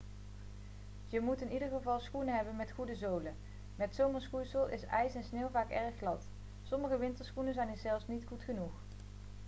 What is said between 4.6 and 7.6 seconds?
is ijs en sneeuw vaak erg glad sommige winterschoenen